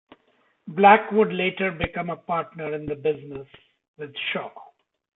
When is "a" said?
2.09-2.15